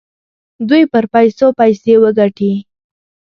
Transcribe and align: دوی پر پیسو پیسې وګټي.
دوی 0.69 0.83
پر 0.91 1.03
پیسو 1.13 1.47
پیسې 1.59 1.93
وګټي. 2.03 2.53